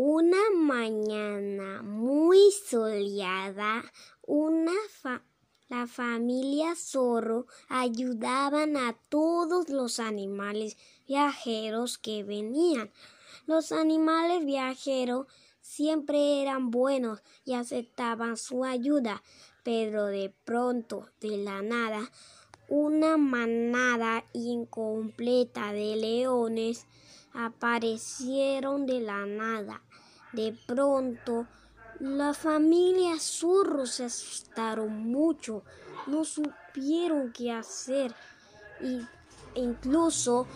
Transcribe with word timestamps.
Una 0.00 0.50
mañana 0.54 1.82
muy 1.82 2.52
soleada, 2.52 3.82
una 4.22 4.70
la 5.68 5.88
familia 5.88 6.76
zorro 6.76 7.48
ayudaban 7.68 8.76
a 8.76 8.96
todos 9.08 9.70
los 9.70 9.98
animales 9.98 10.76
viajeros 11.08 11.98
que 11.98 12.22
venían. 12.22 12.92
Los 13.46 13.72
animales 13.72 14.44
viajeros 14.44 15.26
siempre 15.60 16.42
eran 16.42 16.70
buenos 16.70 17.20
y 17.44 17.54
aceptaban 17.54 18.36
su 18.36 18.64
ayuda, 18.64 19.24
pero 19.64 20.06
de 20.06 20.32
pronto, 20.44 21.10
de 21.20 21.38
la 21.38 21.60
nada, 21.60 22.08
una 22.68 23.16
manada 23.16 24.24
incompleta 24.32 25.72
de 25.72 25.96
leones 25.96 26.86
aparecieron 27.32 28.86
de 28.86 29.00
la 29.00 29.24
nada. 29.24 29.82
De 30.32 30.54
pronto, 30.66 31.46
la 32.00 32.34
familia 32.34 33.18
Zorro 33.18 33.86
se 33.86 34.04
asustaron 34.04 35.10
mucho, 35.10 35.64
no 36.06 36.24
supieron 36.24 37.32
qué 37.32 37.52
hacer 37.52 38.14
y 38.80 39.00
incluso, 39.54 40.46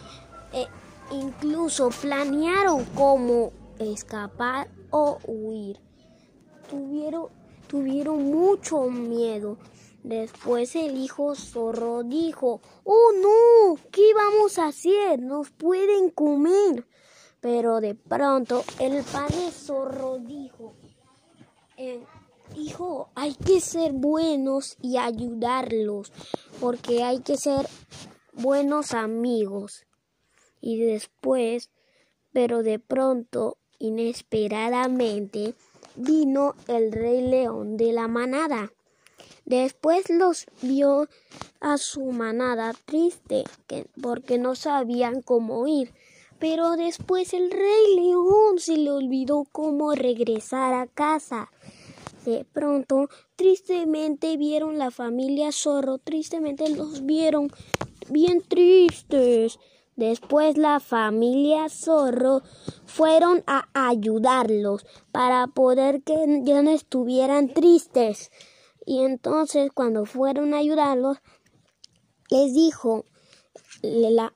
e 0.52 0.66
incluso 1.10 1.88
planearon 1.88 2.84
cómo 2.94 3.52
escapar 3.78 4.68
o 4.90 5.18
huir. 5.24 5.80
Tuvieron, 6.68 7.28
tuvieron 7.68 8.22
mucho 8.24 8.82
miedo. 8.82 9.58
Después 10.02 10.74
el 10.74 10.98
hijo 10.98 11.34
zorro 11.36 12.02
dijo, 12.02 12.60
¡Oh 12.84 13.12
no! 13.20 13.78
¿Qué 13.92 14.12
vamos 14.14 14.58
a 14.58 14.66
hacer? 14.66 15.20
Nos 15.20 15.50
pueden 15.50 16.10
comer. 16.10 16.86
Pero 17.40 17.80
de 17.80 17.94
pronto 17.94 18.64
el 18.78 19.02
padre 19.02 19.50
zorro 19.50 20.18
dijo, 20.18 20.74
eh, 21.76 22.04
hijo, 22.56 23.10
hay 23.16 23.34
que 23.34 23.60
ser 23.60 23.92
buenos 23.92 24.76
y 24.80 24.96
ayudarlos, 24.96 26.12
porque 26.60 27.02
hay 27.02 27.20
que 27.20 27.36
ser 27.36 27.68
buenos 28.32 28.94
amigos. 28.94 29.86
Y 30.60 30.78
después, 30.78 31.70
pero 32.32 32.62
de 32.62 32.78
pronto, 32.78 33.58
inesperadamente, 33.80 35.54
vino 35.96 36.54
el 36.68 36.92
rey 36.92 37.22
león 37.22 37.76
de 37.76 37.92
la 37.92 38.06
manada. 38.06 38.72
Después 39.44 40.08
los 40.08 40.46
vio 40.62 41.08
a 41.60 41.78
su 41.78 42.12
manada 42.12 42.74
triste, 42.84 43.44
porque 44.00 44.38
no 44.38 44.54
sabían 44.54 45.22
cómo 45.22 45.66
ir. 45.66 45.92
Pero 46.38 46.76
después 46.76 47.34
el 47.34 47.50
rey 47.50 47.96
león 47.96 48.58
se 48.58 48.76
le 48.76 48.90
olvidó 48.90 49.46
cómo 49.52 49.94
regresar 49.94 50.74
a 50.74 50.86
casa. 50.86 51.50
De 52.24 52.44
pronto, 52.52 53.08
tristemente 53.36 54.36
vieron 54.36 54.78
la 54.78 54.90
familia 54.90 55.50
zorro, 55.50 55.98
tristemente 55.98 56.68
los 56.68 57.04
vieron 57.04 57.50
bien 58.10 58.42
tristes. 58.42 59.58
Después 59.96 60.56
la 60.56 60.80
familia 60.80 61.68
zorro 61.68 62.42
fueron 62.86 63.42
a 63.46 63.68
ayudarlos 63.74 64.86
para 65.10 65.46
poder 65.48 66.02
que 66.02 66.42
ya 66.44 66.62
no 66.62 66.70
estuvieran 66.70 67.48
tristes. 67.48 68.30
Y 68.84 69.04
entonces 69.04 69.70
cuando 69.72 70.06
fueron 70.06 70.54
a 70.54 70.58
ayudarlos, 70.58 71.18
les 72.30 72.54
dijo 72.54 73.04
la, 73.82 74.32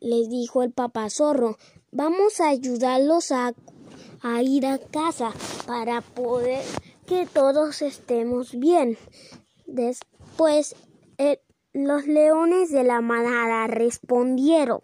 les 0.00 0.28
dijo 0.28 0.62
el 0.62 0.72
papá 0.72 1.10
zorro, 1.10 1.56
vamos 1.90 2.40
a 2.40 2.48
ayudarlos 2.48 3.32
a, 3.32 3.54
ir 4.42 4.66
a 4.66 4.78
casa 4.78 5.32
para 5.66 6.00
poder 6.00 6.64
que 7.06 7.26
todos 7.26 7.82
estemos 7.82 8.58
bien. 8.58 8.98
Después 9.66 10.74
eh, 11.18 11.40
los 11.72 12.06
leones 12.06 12.70
de 12.70 12.84
la 12.84 13.00
manada 13.00 13.66
respondieron, 13.66 14.80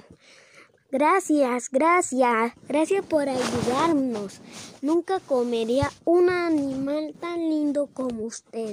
Gracias, 0.99 1.69
gracias, 1.71 2.53
gracias 2.69 3.05
por 3.05 3.29
ayudarnos. 3.29 4.41
Nunca 4.81 5.21
comería 5.21 5.91
un 6.05 6.31
animal 6.31 7.13
tan 7.21 7.51
lindo 7.51 7.89
como 7.93 8.23
usted. 8.23 8.65